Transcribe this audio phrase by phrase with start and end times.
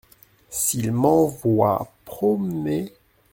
[0.49, 2.91] S’il m’envoie promener!